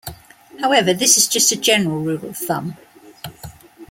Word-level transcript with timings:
However, 0.59 0.95
this 0.95 1.15
is 1.15 1.27
just 1.27 1.51
a 1.51 1.55
general 1.55 2.01
rule 2.01 2.25
of 2.31 2.35
thumb. 2.35 2.75